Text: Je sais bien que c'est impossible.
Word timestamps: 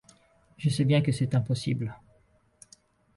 Je 0.57 0.69
sais 0.69 0.83
bien 0.83 1.01
que 1.03 1.11
c'est 1.11 1.35
impossible. 1.35 1.95